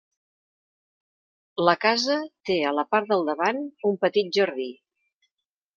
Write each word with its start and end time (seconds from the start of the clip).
La 1.69 1.75
casa, 1.83 2.17
té 2.51 2.57
a 2.71 2.75
la 2.81 2.89
part 2.95 3.13
del 3.13 3.29
davant 3.31 3.65
un 3.93 4.05
petit 4.07 4.35
jardí. 4.41 4.71